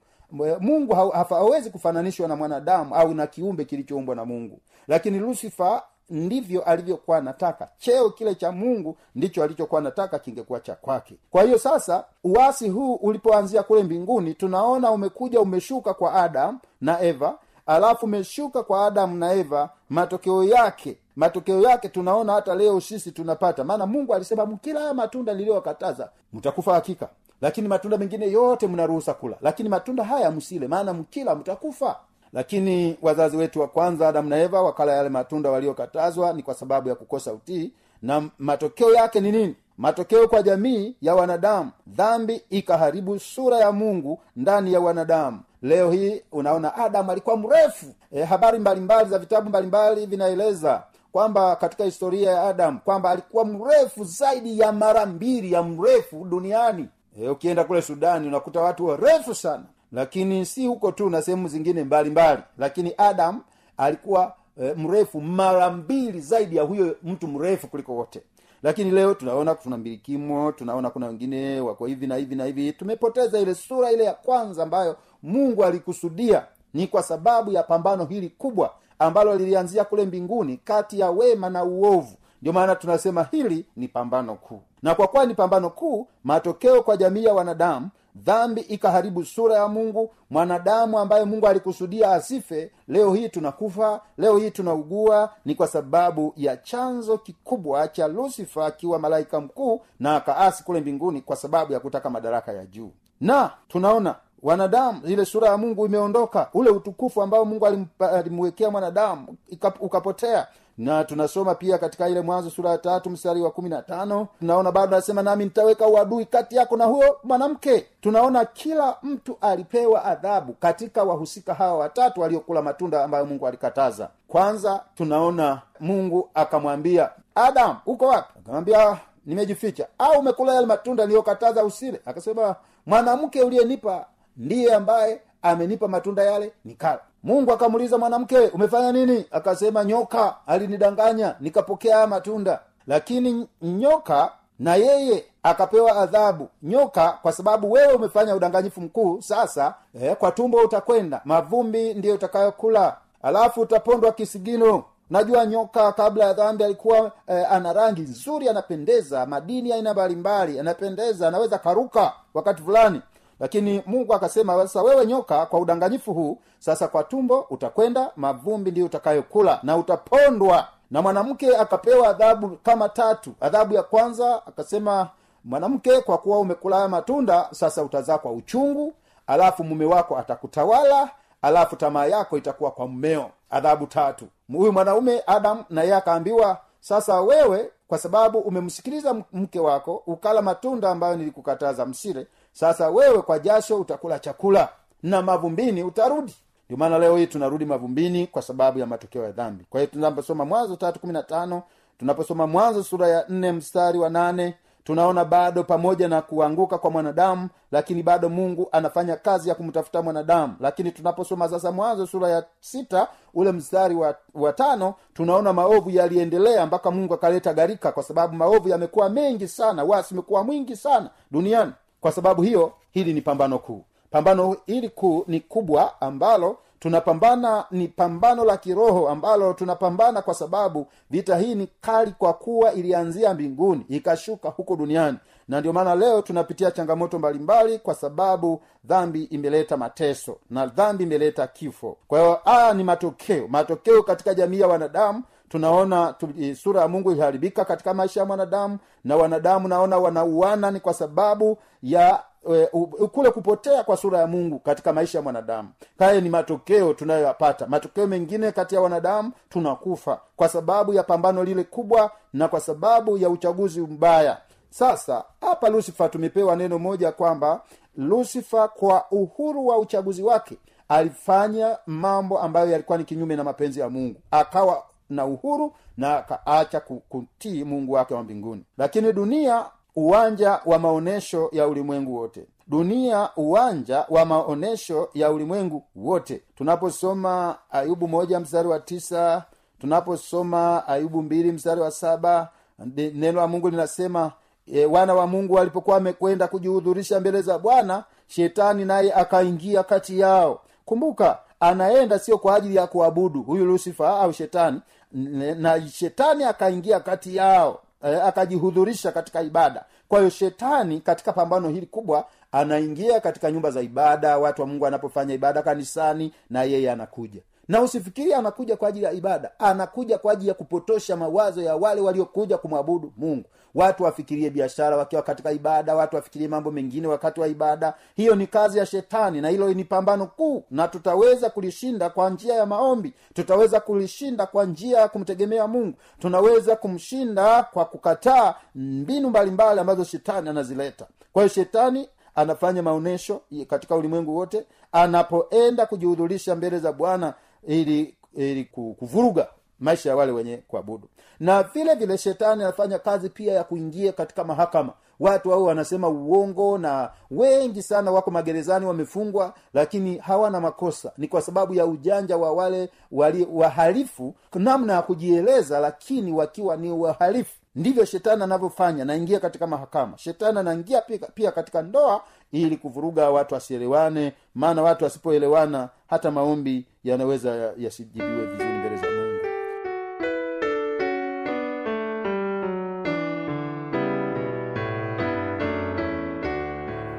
mungu 0.60 0.94
hawezi 1.30 1.70
kufananishwa 1.70 2.28
na 2.28 2.36
mwanadamu 2.36 2.96
au 2.96 3.14
na 3.14 3.28
kiumbe 3.28 3.66
kilichoumbwa 3.66 4.16
na 4.16 4.26
mungu. 4.26 4.60
Lakini 4.88 5.20
lusifa 5.20 5.84
ndivyo 6.10 6.64
alivyokuwa 6.64 7.18
anataka. 7.18 7.70
Cheo 7.78 8.10
kile 8.10 8.36
cha 8.36 8.52
mungu 8.52 8.98
ndicho 9.16 9.44
alichokuwa 9.44 9.82
anataka 9.82 10.20
kingekuwa 10.20 10.60
cha 10.60 10.76
kwake. 10.76 11.16
Kwa 11.32 11.44
hiyo 11.44 11.58
sasa 11.60 12.06
uasi 12.24 12.70
huu 12.70 12.94
ulipoanzia 12.96 13.64
kule 13.64 13.84
mbinguni 13.84 14.34
tunaona 14.34 14.92
umekuja 14.92 15.42
umeshuka 15.42 15.94
kwa 15.94 16.14
adamu 16.14 16.60
na 16.82 17.02
eva 17.02 17.36
alafu 17.66 18.06
umeshuka 18.06 18.64
kwa 18.64 18.86
adamu 18.88 19.16
na 19.18 19.34
eva 19.34 19.70
matokeo 19.90 20.44
yake 20.44 20.98
matokeo 21.16 21.62
yake 21.62 21.90
tunaona 21.90 22.34
hata 22.34 22.56
leo 22.56 22.82
sisi 22.82 23.12
tunapata. 23.12 23.64
Maana 23.64 23.86
mungu 23.86 24.14
alisema 24.16 24.46
mkila 24.46 24.94
matunda 24.94 25.34
niliyowakataza 25.34 26.10
mtakufa 26.34 26.74
hakika. 26.74 27.10
Lakini 27.42 27.68
matunda 27.68 27.98
mengine 27.98 28.32
yote 28.32 28.68
mnaruhusa 28.68 29.14
kula. 29.14 29.38
Lakini 29.42 29.70
matunda 29.70 30.04
haya 30.04 30.32
msile 30.32 30.68
maana 30.68 30.94
mkila 30.94 31.36
mtakufa 31.36 31.96
lakini 32.34 32.98
wazazi 33.02 33.38
wetu 33.38 33.60
wa 33.62 33.68
kwanza 33.68 34.08
adamu 34.10 34.30
na 34.30 34.38
eva 34.42 34.62
wakala 34.62 34.94
yale 34.96 35.10
matunda 35.10 35.50
waliokatazwa 35.52 36.34
ni 36.34 36.44
kwa 36.44 36.54
sababu 36.54 36.90
ya 36.90 36.96
kukosa 36.96 37.34
utii. 37.34 37.72
Na 38.02 38.30
matokeo 38.40 38.94
yake 38.94 39.20
ni 39.20 39.32
nini? 39.32 39.56
Matokeo 39.78 40.28
kwa 40.28 40.44
jamii 40.44 40.96
ya 41.02 41.16
wanadamu. 41.16 41.72
Dhambi 41.88 42.42
ikaharibu 42.50 43.20
sura 43.20 43.58
ya 43.58 43.72
mungu 43.72 44.20
ndani 44.36 44.74
ya 44.74 44.80
wanadamu. 44.80 45.40
Leo 45.62 45.92
hii 45.92 46.22
unaona 46.32 46.76
adamu 46.76 47.12
alikuwa 47.12 47.38
mrefu. 47.38 47.86
E, 48.12 48.24
habari 48.24 48.60
mbalimbali 48.60 49.10
za 49.10 49.20
vitabu 49.20 49.50
mbalimbali 49.50 50.06
vinaeleza 50.06 50.84
kwamba 51.12 51.56
katika 51.56 51.84
historia 51.84 52.32
ya 52.32 52.44
adamu 52.44 52.80
kwamba 52.86 53.10
alikuwa 53.10 53.46
mrefu 53.46 54.04
zaidi 54.04 54.60
ya 54.60 54.72
mara 54.72 55.06
mbili 55.06 55.52
ya 55.52 55.64
mrefu 55.64 56.26
duniani. 56.26 56.88
E, 57.22 57.30
ukienda 57.30 57.64
kule 57.64 57.82
sudani 57.82 58.28
unakuta 58.28 58.62
watu 58.62 58.86
warefu 58.86 59.36
sana 59.36 59.64
lakini 59.92 60.46
si 60.46 60.68
huko 60.68 60.92
tu 60.92 61.10
na 61.10 61.22
sehemu 61.22 61.48
zingine 61.48 61.84
mbalimbali 61.84 62.30
mbali. 62.38 62.42
lakini 62.58 62.94
adam 62.98 63.42
alikuwa 63.78 64.34
e, 64.62 64.74
mrefu 64.74 65.22
mara 65.22 65.70
mbili 65.70 66.22
zaidi 66.22 66.56
ya 66.58 66.64
huyo 66.64 66.96
mtu 67.04 67.28
mrefu 67.28 67.68
kuliko 67.68 67.96
wote. 67.96 68.22
Lakini 68.64 68.92
leo 68.92 69.14
tunaona 69.14 69.56
tuna 69.56 69.78
mbilikimo 69.78 70.52
tunaona 70.52 70.90
kuna 70.90 71.08
wengine 71.08 71.60
wako 71.62 71.86
hivi 71.86 72.08
na 72.08 72.16
hivi 72.16 72.36
na 72.36 72.46
hivi. 72.46 72.74
Tumepoteza 72.74 73.40
ile 73.40 73.56
sura 73.56 73.92
ile 73.92 74.04
ya 74.04 74.14
kwanza 74.14 74.64
ambayo 74.64 74.98
mungu 75.24 75.64
alikusudia. 75.66 76.46
Ni 76.74 76.88
kwa 76.88 77.04
sababu 77.04 77.52
ya 77.52 77.64
pambano 77.64 78.06
hili 78.06 78.30
kubwa 78.30 78.74
ambalo 79.00 79.36
lilianzia 79.36 79.84
kule 79.84 80.06
mbinguni 80.06 80.58
kati 80.58 81.00
ya 81.00 81.12
wema 81.12 81.50
na 81.50 81.64
uovu. 81.64 82.16
Ndio 82.42 82.54
maana 82.54 82.76
tunasema 82.76 83.24
hili 83.32 83.66
ni 83.76 83.88
pambano 83.88 84.36
kuu. 84.36 84.62
Na 84.84 84.96
kwa 84.96 85.08
kuwa 85.08 85.26
ni 85.26 85.34
pambano 85.36 85.70
kuu 85.70 86.08
matokeo 86.24 86.84
kwa 86.84 86.98
jamii 86.98 87.24
ya 87.24 87.34
wanadamu 87.34 87.90
dhambi 88.24 88.62
ikaharibu 88.62 89.26
sura 89.26 89.56
ya 89.56 89.68
mungu 89.68 90.12
mwanadamu 90.30 91.00
ambaye 91.00 91.26
mungu 91.26 91.48
alikusudia 91.48 92.12
asife 92.12 92.72
leo 92.88 93.14
hii 93.14 93.30
tunakufa 93.30 94.02
leo 94.18 94.38
hii 94.38 94.52
tunaugua 94.52 95.30
ni 95.46 95.56
kwa 95.56 95.68
sababu 95.68 96.34
ya 96.38 96.58
chanzo 96.58 97.18
kikubwa 97.18 97.88
cha 97.88 98.08
lusifa 98.08 98.66
akiwa 98.66 99.00
malaika 99.00 99.42
mkuu 99.42 99.82
na 100.00 100.16
akaasi 100.16 100.64
kule 100.64 100.82
mbinguni 100.82 101.22
kwa 101.22 101.36
sababu 101.36 101.74
ya 101.74 101.80
kutaka 101.80 102.10
madaraka 102.10 102.52
ya 102.54 102.66
juu. 102.66 102.92
Na 103.22 103.52
tunaona 103.68 104.16
wanadamu 104.44 105.02
ile 105.06 105.26
sura 105.26 105.48
ya 105.50 105.58
mungu 105.58 105.86
imeondoka 105.86 106.50
ule 106.54 106.70
utukufu 106.70 107.22
ambao 107.22 107.46
mungu 107.46 107.68
alimwekea 108.00 108.72
mwanadamu 108.72 109.36
ukapotea 109.80 110.48
na 110.78 111.04
tunasoma 111.04 111.56
pia 111.56 111.78
katika 111.78 112.10
ile 112.10 112.22
mwanzo 112.22 112.50
sura 112.50 112.70
ya 112.70 112.78
tatu 112.78 113.10
mstari 113.10 113.42
wa 113.42 113.52
kumi 113.52 113.70
na 113.70 113.82
tano. 113.82 114.28
Tunaona 114.40 114.72
bado 114.72 114.96
anasema 114.96 115.22
nami 115.24 115.44
nitaweka 115.44 115.88
uadui 115.88 116.26
kati 116.26 116.56
yako 116.56 116.78
na 116.78 116.86
huyo 116.86 117.18
mwanamke. 117.24 117.86
Tunaona 118.02 118.46
kila 118.46 118.98
mtu 119.04 119.38
alipewa 119.42 120.06
adhabu 120.06 120.54
katika 120.54 121.04
wahusika 121.04 121.54
hawa 121.54 121.78
watatu 121.78 122.22
waliokula 122.22 122.62
matunda 122.62 123.04
ambayo 123.04 123.26
mungu 123.26 123.48
alikataza. 123.48 124.10
Kwanza 124.28 124.84
tunaona 124.96 125.62
mungu 125.80 126.30
akamwambia 126.34 127.10
adam 127.36 127.76
uko 127.86 128.06
wapi? 128.08 128.34
Akamwambia 128.40 128.98
nimejificha. 129.26 129.88
Au 130.00 130.20
umekula 130.20 130.54
yale 130.56 130.68
matunda 130.68 131.04
niliyokataza 131.04 131.64
usile? 131.66 132.02
Akasema 132.06 132.56
mwanamke 132.86 133.42
uliyenipa 133.44 134.06
ndiye 134.38 134.74
ambaye 134.76 135.22
amenipa 135.42 135.88
matunda 135.88 136.24
yale 136.24 136.52
nikala. 136.66 137.00
Mungu 137.24 137.52
akamuuliza 137.54 137.98
mwanamke 137.98 138.38
umefanya 138.40 138.92
nini? 138.92 139.26
Akasema 139.32 139.84
nyoka 139.84 140.36
alinidanganya 140.48 141.36
nikapokea 141.40 141.96
haya 141.96 142.08
matunda. 142.08 142.60
Lakini 142.88 143.48
nyoka 143.62 144.32
na 144.60 144.76
yeye 144.76 145.26
akapewa 145.44 145.96
adhabu. 145.96 146.50
Nyoka 146.64 147.12
kwa 147.22 147.32
sababu 147.32 147.72
wewe 147.72 147.94
umefanya 147.94 148.36
udanganyifu 148.36 148.82
mkuu 148.82 149.22
sasa 149.22 149.74
eh, 150.02 150.16
kwa 150.16 150.32
tumbo 150.32 150.58
utakwenda. 150.58 151.22
Mavumbi 151.26 151.94
ndiyo 151.94 152.16
utakayokula. 152.16 152.98
Alafu 153.22 153.62
utapondwa 153.62 154.12
kisigino. 154.12 154.84
Najua 155.10 155.46
nyoka 155.46 155.92
kabla 155.92 156.26
ya 156.26 156.34
dhambi 156.34 156.64
alikuwa 156.64 157.12
eh, 157.28 157.52
ana 157.52 157.74
rangi 157.74 158.02
nzuri 158.02 158.50
anapendeza 158.50 159.26
madini 159.26 159.74
aina 159.74 159.94
mbalimbali 159.94 160.60
anapendeza 160.60 161.28
anaweza 161.28 161.58
karuka 161.58 162.14
wakati 162.34 162.62
fulani 162.64 163.02
lakini 163.40 163.84
mungu 163.86 164.14
akasema 164.14 164.54
sasa 164.56 164.82
wewe 164.82 165.06
nyoka 165.06 165.46
kwa 165.46 165.60
udanganyifu 165.60 166.14
huu 166.14 166.40
sasa 166.60 166.88
kwa 166.88 167.04
tumbo 167.04 167.40
utakwenda 167.50 168.12
mavumbi 168.16 168.72
ndiyo 168.72 168.86
utakayokula 168.86 169.60
na 169.64 169.78
utapondwa. 169.78 170.68
Na 170.92 171.02
mwanamke 171.02 171.58
akapewa 171.58 172.08
adhabu 172.10 172.50
kama 172.64 172.90
tatu. 172.90 173.32
Adhabu 173.42 173.74
ya 173.74 173.84
kwanza 173.84 174.42
akasema 174.48 175.10
mwanamke 175.44 176.02
kwa 176.02 176.18
kuwa 176.18 176.40
umekula 176.40 176.88
matunda 176.88 177.48
sasa 177.52 177.84
utazaa 177.84 178.18
kwa 178.18 178.32
uchungu 178.32 178.94
alafu 179.28 179.64
mume 179.64 179.86
wako 179.86 180.18
atakutawala 180.18 181.10
alafu 181.42 181.76
tamaa 181.76 182.06
yako 182.06 182.38
itakuwa 182.38 182.72
kwa 182.72 182.88
mmeo. 182.88 183.30
Adhabu 183.50 183.88
tatu. 183.88 184.26
Huyu 184.54 184.72
mwanaume 184.72 185.24
adamu 185.28 185.64
naye 185.70 185.96
akaambiwa 185.96 186.58
sasa 186.80 187.22
wewe 187.22 187.70
kwa 187.88 187.98
sababu 187.98 188.40
umemsikiliza 188.40 189.16
mke 189.34 189.60
wako 189.60 190.04
ukala 190.08 190.42
matunda 190.42 190.90
ambayo 190.92 191.16
nilikukataza 191.16 191.86
msile 191.86 192.28
sasa 192.60 192.90
wewe 192.90 193.22
kwa 193.22 193.40
jasho 193.40 193.78
utakula 193.80 194.20
chakula 194.20 194.70
na 195.04 195.22
mavumbini 195.22 195.84
utarudi. 195.84 196.36
Ndio 196.66 196.78
maana 196.78 197.00
leo 197.00 197.18
hii 197.18 197.28
tunarudi 197.28 197.66
mavumbini 197.66 198.28
kwa 198.28 198.42
sababu 198.42 198.80
ya 198.80 198.86
matokeo 198.86 199.24
ya 199.24 199.32
dhambi. 199.32 199.66
Kwa 199.70 199.80
hiyo 199.80 199.92
tunaposoma 199.92 200.46
mwanzo 200.46 200.76
tatu 200.76 201.00
kumi 201.00 201.14
na 201.14 201.24
tano 201.24 201.64
tunaposoma 201.98 202.48
mwanzo 202.48 202.84
sura 202.84 203.08
ya 203.08 203.26
nne 203.30 203.52
mstari 203.52 204.00
wa 204.00 204.10
nane 204.10 204.56
tunaona 204.84 205.26
bado 205.26 205.64
pamoja 205.64 206.08
na 206.08 206.22
kuanguka 206.22 206.78
kwa 206.78 206.92
mwanadamu 206.92 207.50
lakini 207.72 208.04
bado 208.04 208.30
mungu 208.30 208.70
anafanya 208.72 209.16
kazi 209.16 209.50
ya 209.50 209.56
kumtafuta 209.56 210.02
mwanadamu. 210.02 210.56
Lakini 210.60 210.92
tunaposoma 210.92 211.50
sasa 211.50 211.72
mwanzo 211.72 212.08
sura 212.08 212.30
ya 212.30 212.44
sita 212.60 213.08
ule 213.34 213.52
mstari 213.52 213.96
wa, 213.96 214.16
wa 214.34 214.54
tano 214.54 214.94
tunaona 215.14 215.54
maovu 215.54 215.90
yaliendelea 215.90 216.66
mpaka 216.66 216.92
mungu 216.92 217.14
akaleta 217.14 217.54
gharika 217.54 217.92
kwa 217.92 218.04
sababu 218.04 218.36
maovu 218.36 218.70
yamekuwa 218.70 219.10
mengi 219.10 219.48
sana 219.48 219.84
wasi 219.84 220.14
umekuwa 220.14 220.44
mwingi 220.44 220.76
sana 220.76 221.10
duniani 221.32 221.72
kwa 222.02 222.12
sababu 222.12 222.42
hiyo 222.42 222.74
hili 222.92 223.14
ni 223.14 223.22
pambano 223.22 223.60
kuu. 223.60 223.84
Pambano 224.12 224.58
hili 224.66 224.90
kuu 224.90 225.24
ni 225.28 225.40
kubwa 225.40 226.02
ambalo 226.02 226.58
tunapambana 226.80 227.66
ni 227.72 227.88
pambano 227.88 228.46
la 228.46 228.58
kiroho 228.58 229.10
ambalo 229.10 229.54
tunapambana 229.54 230.22
kwa 230.22 230.34
sababu 230.34 230.88
vita 231.10 231.38
hii 231.38 231.56
ni 231.56 231.68
kali 231.82 232.12
kwa 232.12 232.34
kuwa 232.34 232.74
ilianzia 232.74 233.34
mbinguni 233.34 233.86
ikashuka 233.90 234.50
huko 234.50 234.76
duniani. 234.76 235.18
Na 235.48 235.60
ndio 235.60 235.74
maana 235.74 235.96
leo 235.96 236.22
tunapitia 236.22 236.72
changamoto 236.72 237.20
mbalimbali 237.20 237.80
kwa 237.80 237.96
sababu 237.96 238.62
dhambi 238.86 239.24
imeleta 239.24 239.78
mateso 239.78 240.38
na 240.50 240.66
dhambi 240.68 241.04
imeleta 241.04 241.48
kifo. 241.48 241.98
Kwa 242.08 242.20
hiyo 242.20 242.40
haya 242.46 242.74
ni 242.74 242.84
matokeo 242.84 243.48
matokeo 243.48 244.04
katika 244.04 244.34
jamii 244.34 244.60
ya 244.60 244.68
wanadamu 244.68 245.24
tunaona 245.50 246.14
tu, 246.14 246.30
eh, 246.40 246.56
sura 246.56 246.82
ya 246.82 246.88
mungu 246.88 247.12
iliharibika 247.12 247.66
katika 247.66 247.94
maisha 247.94 248.20
ya 248.20 248.26
mwanadamu 248.26 248.78
na 249.04 249.16
wanadamu 249.16 249.68
naona 249.68 249.98
wanauana 249.98 250.72
ni 250.72 250.80
kwa 250.80 250.94
sababu 250.94 251.58
ya 251.84 252.24
e, 252.54 252.66
kule 253.12 253.32
kupotea 253.32 253.84
kwa 253.84 253.98
sura 253.98 254.20
ya 254.20 254.28
mungu 254.28 254.60
katika 254.60 254.94
maisha 254.94 255.18
ya 255.18 255.22
mwanadamu. 255.22 255.70
Haya 256.00 256.22
ni 256.22 256.30
matokeo 256.30 256.94
tunayoyapata. 256.94 257.68
Matokeo 257.68 258.08
mengine 258.08 258.52
kati 258.52 258.76
ya 258.76 258.82
wanadamu 258.82 259.32
tunakufa 259.50 260.20
kwa 260.36 260.50
sababu 260.50 260.94
ya 260.94 261.04
pambano 261.04 261.44
lile 261.44 261.64
kubwa 261.64 262.12
na 262.34 262.48
kwa 262.48 262.60
sababu 262.60 263.18
ya 263.18 263.30
uchaguzi 263.30 263.82
mbaya. 263.82 264.38
Sasa 264.70 265.24
hapa 265.42 265.70
lusifa 265.70 266.10
tumepewa 266.10 266.56
neno 266.56 266.80
moja 266.80 267.12
kwamba 267.12 267.62
lusifa 267.98 268.68
kwa 268.68 269.06
uhuru 269.12 269.68
wa 269.68 269.78
uchaguzi 269.78 270.24
wake 270.24 270.58
alifanya 270.90 271.78
mambo 271.86 272.40
ambayo 272.40 272.72
yalikuwa 272.72 272.98
ni 272.98 273.04
kinyume 273.04 273.36
na 273.36 273.44
mapenzi 273.44 273.80
ya 273.80 273.90
mungu. 273.90 274.16
Akawa 274.32 274.84
na 275.10 275.26
uhuru 275.26 275.74
na 275.98 276.18
akaacha 276.18 276.80
kutii 277.10 277.64
mungu 277.64 277.92
wake 277.94 278.14
wa 278.14 278.24
mbinguni. 278.24 278.64
Lakini 278.78 279.14
dunia 279.14 279.66
uwanja 279.96 280.60
wa 280.66 280.80
maonyesho 280.80 281.50
ya 281.52 281.68
ulimwengu 281.68 282.16
wote. 282.16 282.48
Dunia 282.68 283.30
uwanja 283.36 284.06
wa 284.10 284.26
maonyesho 284.26 285.10
ya 285.14 285.32
ulimwengu 285.32 285.84
wote. 285.96 286.42
Tunaposoma 286.56 287.56
ayubu 287.72 288.08
moja 288.08 288.40
mstari 288.40 288.68
wa 288.68 288.80
tisa 288.80 289.46
tunaposoma 289.80 290.88
ayubu 290.88 291.22
mbili 291.22 291.52
mstari 291.52 291.82
wa 291.82 291.92
saba 291.92 292.50
neno 292.96 293.42
la 293.42 293.48
mungu 293.48 293.70
linasema 293.70 294.32
e, 294.68 294.86
wana 294.86 295.14
wa 295.14 295.28
mungu 295.28 295.54
walipokuwa 295.54 295.96
wamekwenda 295.96 296.48
kujihudhurisha 296.48 297.20
mbele 297.20 297.42
za 297.42 297.60
bwana 297.60 298.04
shetani 298.28 298.86
naye 298.86 299.14
akaingia 299.14 299.84
kati 299.84 300.20
yao. 300.20 300.62
Kumbuka 300.86 301.40
anaenda 301.60 302.20
sio 302.20 302.38
kwa 302.38 302.56
ajili 302.56 302.76
ya 302.76 302.88
kuabudu 302.88 303.44
huyu 303.44 303.66
lusifa 303.66 304.10
au 304.20 304.34
shetani 304.34 304.82
na 305.12 305.88
shetani 305.88 306.44
akaingia 306.44 307.00
kati 307.00 307.36
yao 307.36 307.82
eh, 308.04 308.26
akajihudhurisha 308.26 309.12
katika 309.12 309.42
ibada. 309.42 309.86
Kwa 310.08 310.20
hiyo 310.20 310.30
shetani 310.30 311.00
katika 311.02 311.34
pambano 311.34 311.70
hili 311.70 311.86
kubwa 311.86 312.28
anaingia 312.52 313.20
katika 313.20 313.52
nyumba 313.52 313.72
za 313.72 313.82
ibada 313.82 314.38
watu 314.38 314.62
wa 314.62 314.68
mungu 314.68 314.86
anapofanya 314.88 315.34
ibada 315.34 315.62
kanisani 315.62 316.34
na 316.50 316.64
yeye 316.64 316.92
anakuja 316.92 317.42
na 317.68 317.82
usifikiri 317.82 318.34
anakuja 318.34 318.78
kwa 318.78 318.90
ajili 318.90 319.06
ya 319.06 319.12
ibada. 319.12 319.52
Anakuja 319.60 320.18
kwa 320.18 320.32
ajili 320.34 320.48
ya 320.48 320.54
kupotosha 320.54 321.16
mawazo 321.18 321.62
ya 321.62 321.76
wale 321.76 322.02
waliokuja 322.02 322.58
kumwabudu 322.58 323.14
mungu. 323.18 323.46
Watu 323.76 324.04
wafikirie 324.04 324.50
biashara 324.50 324.98
wakiwa 324.98 325.22
katika 325.22 325.52
ibada 325.52 325.96
watu 325.96 326.16
wafikirie 326.16 326.48
mambo 326.48 326.72
mengine 326.72 327.08
wakati 327.08 327.40
wa 327.40 327.48
ibada. 327.48 327.94
Hiyo 328.16 328.36
ni 328.36 328.48
kazi 328.48 328.78
ya 328.78 328.86
shetani 328.86 329.42
na 329.42 329.50
hilo 329.50 329.74
ni 329.74 329.84
pambano 329.84 330.28
kuu. 330.28 330.64
Na 330.72 330.88
tutaweza 330.88 331.50
kulishinda 331.50 332.10
kwa 332.10 332.30
njia 332.30 332.54
ya 332.56 332.66
maombi. 332.66 333.14
Tutaweza 333.34 333.80
kulishinda 333.80 334.46
kwa 334.46 334.66
njia 334.66 335.00
ya 335.00 335.08
kumtegemea 335.08 335.68
mungu. 335.68 335.98
Tunaweza 336.20 336.76
kumshinda 336.76 337.64
kwa 337.64 337.86
kukataa 337.86 338.56
mbinu 338.76 339.30
mbalimbali 339.30 339.80
ambazo 339.80 340.04
shetani 340.04 340.50
anazileta. 340.50 341.06
Kwa 341.34 341.44
hiyo 341.44 341.54
shetani 341.54 342.10
anafanya 342.36 342.84
maonyesho 342.84 343.42
katika 343.68 343.96
ulimwengu 343.96 344.36
wote. 344.38 344.66
Anapoenda 344.92 345.86
kujihudhurisha 345.86 346.56
mbele 346.56 346.80
za 346.80 346.92
bwana 346.92 347.34
ili 347.68 348.16
ili 348.34 348.64
kuvuruga 348.66 349.48
maisha 349.80 350.10
ya 350.10 350.16
wale 350.16 350.32
wenye 350.32 350.58
kuabudu. 350.58 351.08
Na 351.40 351.64
vile 351.64 351.96
vile 351.96 352.18
shetani 352.18 352.64
anafanya 352.64 353.00
kazi 353.00 353.30
pia 353.30 353.54
ya 353.54 353.64
kuingia 353.64 354.12
katika 354.12 354.44
mahakama. 354.44 354.94
Watu 355.20 355.50
hao 355.50 355.64
wanasema 355.64 356.08
uongo 356.10 356.78
na 356.78 357.12
wengi 357.32 357.84
sana 357.84 358.12
wako 358.12 358.32
magerezani 358.32 358.86
wamefungwa 358.86 359.54
lakini 359.74 360.18
hawana 360.18 360.60
makosa. 360.62 361.12
Ni 361.18 361.28
kwa 361.28 361.42
sababu 361.42 361.74
ya 361.74 361.86
ujanja 361.86 362.38
wa 362.38 362.52
wale 362.52 362.90
wali 363.12 363.48
wahalifu 363.52 364.36
namna 364.56 364.94
ya 364.94 365.02
kujieleza 365.02 365.80
lakini 365.80 366.32
wakiwa 366.32 366.78
ni 366.78 366.92
wahalifu 366.92 367.56
ndivyo 367.78 368.06
shetani 368.06 368.44
anavyofanya 368.44 369.06
naingia 369.06 369.40
katika 369.40 369.68
mahakama. 369.68 370.18
Shetani 370.18 370.60
anaingia 370.60 371.02
pia, 371.02 371.18
pia 371.34 371.52
katika 371.52 371.82
ndoa 371.82 372.22
ili 372.52 372.78
kuvuruga 372.78 373.30
watu 373.30 373.54
wasielewane 373.54 374.34
maana 374.56 374.82
watu 374.82 375.04
wasipoelewana 375.04 375.90
hata 376.08 376.32
maombi 376.32 376.86
yanaweza 377.04 377.56
ya- 377.56 377.74
yasijibiwe 377.78 378.46
vizuri 378.46 378.70
mbele 378.70 378.98
za 378.98 379.08
mungu. 379.12 379.38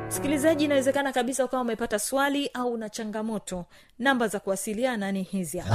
Msikilizaji 0.09 0.64
inawezekana 0.64 1.12
kabisa 1.12 1.44
ukawa 1.44 1.62
umepata 1.62 1.99
swali 1.99 2.51
au 2.55 2.73
una 2.73 2.88
changamoto. 2.88 3.64
Namba 3.99 4.29
za 4.29 4.40
kuwasiliana 4.40 5.12
ni 5.12 5.23
hizi 5.23 5.59
hapa 5.59 5.75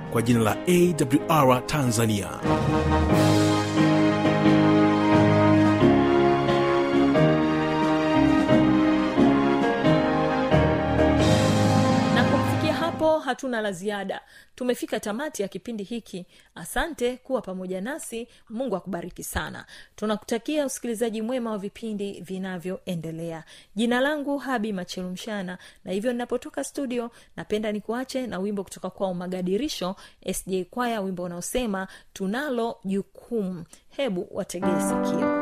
kwa 0.11 0.21
jina 0.21 0.39
la 0.39 0.57
awr 0.67 1.65
tanzania 1.65 2.29
hatuna 13.31 13.61
la 13.61 13.71
ziada. 13.71 14.21
Tumefika 14.55 14.99
tamati 14.99 15.41
ya 15.41 15.47
kipindi 15.47 15.83
hiki. 15.83 16.25
Asante 16.55 17.17
kuwa 17.17 17.41
pamoja 17.41 17.81
nasi. 17.81 18.27
Mungu 18.49 18.75
akubariki 18.75 19.23
sana. 19.23 19.65
Tunakutakia 19.95 20.65
usikilizaji 20.65 21.21
mwema 21.21 21.51
wa 21.51 21.57
vipindi 21.57 22.21
vinavyoendelea. 22.21 23.43
Jina 23.75 24.01
langu 24.01 24.37
habi 24.37 24.73
machelumshana 24.73 25.57
na 25.83 25.91
hivyo 25.91 26.11
ninapotoka 26.11 26.63
studio 26.63 27.11
napenda 27.35 27.71
nikuache 27.71 28.27
na 28.27 28.39
wimbo 28.39 28.63
kutoka 28.63 28.89
kwao 28.89 29.13
magadirisho 29.13 29.95
sj 30.33 30.53
kwaya 30.69 31.01
wimbo 31.01 31.23
unaosema 31.23 31.87
tunalo 32.13 32.77
jukumu. 32.85 33.65
Hebu 33.89 34.27
wategee 34.31 34.79
sikio 34.81 35.40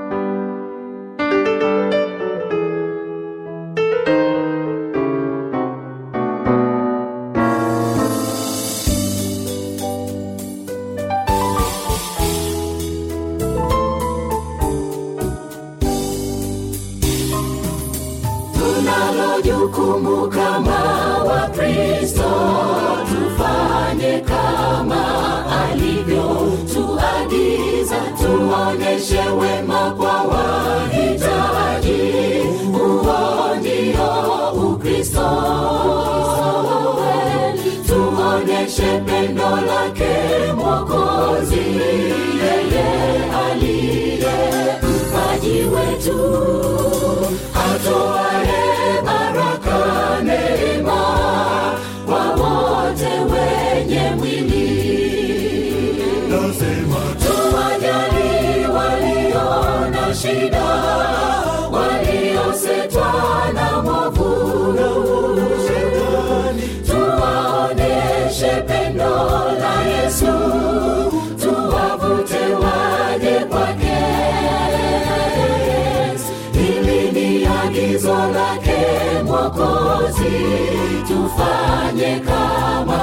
mwokozi 41.40 42.09
tufanye 81.30 82.20
kama 82.26 83.02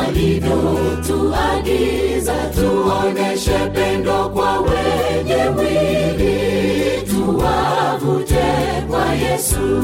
alivyotuagiza 0.00 2.34
tuoneshe 2.54 3.58
pendo 3.74 4.28
kwa 4.28 4.60
wenye 4.60 5.50
mwili 5.50 7.02
tuwavute 7.10 8.44
kwa 8.90 9.06
yesu 9.14 9.82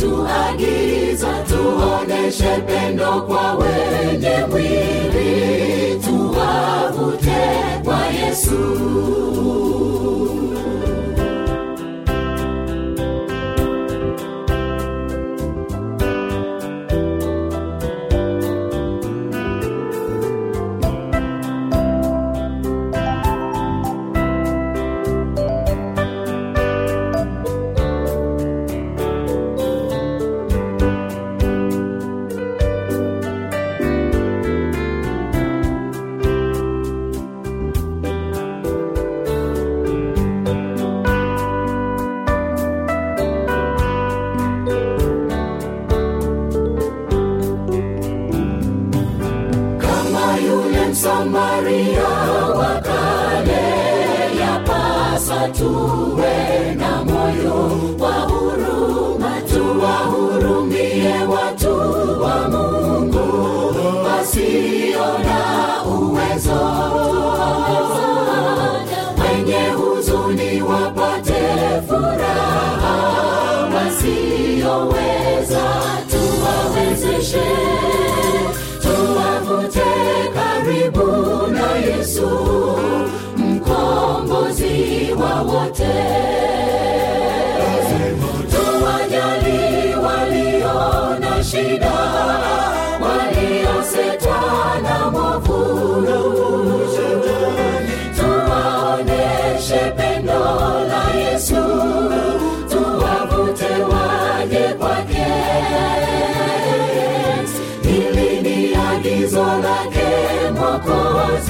alivyotuagiza 0.00 1.28
tuoneshe 1.48 2.62
pendo 2.66 3.22
kwa 3.22 3.54
wenye 3.54 4.46
mwili 4.50 6.00
tuwavute 6.04 7.42
kwa 7.84 8.06
yesu 8.06 8.60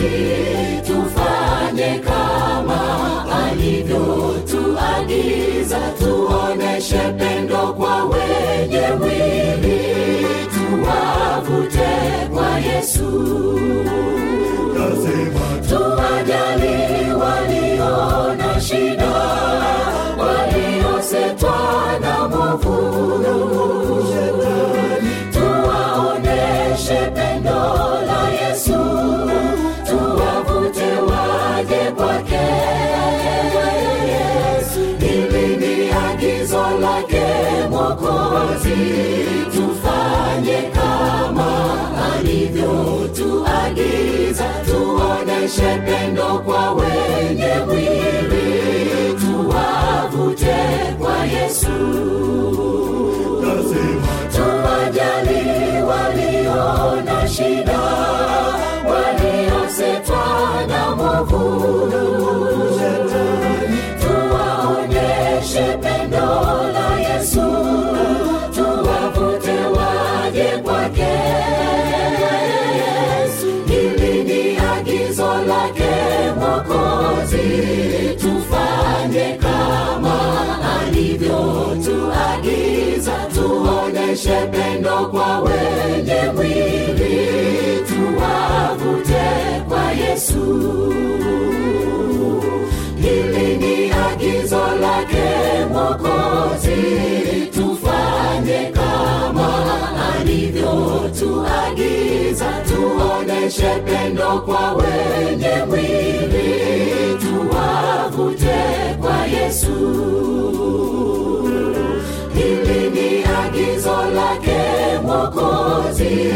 mwokozi 0.00 0.80
tufanye 0.86 1.98
kama 1.98 2.80
alivyotuagiza 3.46 5.80
tuoneshe 5.98 6.98
pendo 7.18 7.72
kwa 7.72 8.04
wenye 8.04 8.86
mwili 8.98 9.96
tuwavute 10.54 11.90
kwa 12.34 12.58
yesu. 12.58 13.10
Tuwajali 15.68 16.76
walio 17.12 18.34
na 18.34 18.60
shida 18.60 19.10
waliosetwa 20.18 21.58
na 22.00 22.28
mwavuno 22.28 23.49
tufanye 40.40 40.62
kama 40.74 41.50
alivyotuagiza 42.14 44.44
tuoneshe 44.70 45.70
pendo 45.86 46.28
kwa 46.44 46.72
wenye 46.72 47.54
mwili. 47.66 49.16
Tuwavute 49.20 50.56
kwa 50.98 51.16
yesu. 51.24 51.76
Tuwajali 54.36 55.42
walio 55.82 57.02
na 57.04 57.28
shida. 57.28 57.80
Waliosetwa 58.90 60.24
na 60.68 60.96
mwavuno 60.96 62.69
mwokozi 76.68 77.48
tufanye 78.20 79.38
kama 79.40 80.16
alivyotuagiza. 80.80 83.12
Tuoneshe 83.34 84.38
pendo 84.50 84.96
kwa 85.10 85.40
wenye 85.40 86.22
mwili 86.34 87.28
tuwavute 87.88 89.26
kwa 89.68 89.92
yesu. 89.92 90.44
Hili 93.02 93.56
ni 93.56 93.90
agizo 93.92 94.66
lake 94.80 95.28
mwokozi 95.72 96.80
alivyotuagiza 101.10 102.46
tuoneshe 102.68 103.70
pendo 103.84 104.40
kwa 104.46 104.72
wenye 104.72 105.64
mwili. 105.68 106.60
Tuwavute 107.20 108.58
kwa 109.00 109.26
yesu. 109.26 109.76
Hili 112.34 112.90
ni 112.90 113.24
agizo 113.24 113.96
lake 114.14 114.60
mwokozi. 115.02 116.32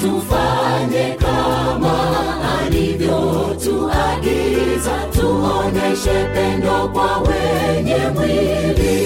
Tufanye 0.00 1.16
kama 1.20 1.96
alivyotuagiza 2.64 4.96
tuoneshe 5.12 6.24
pendo 6.34 6.88
kwa 6.92 7.18
wenye 7.18 7.98
mwili 8.14 9.02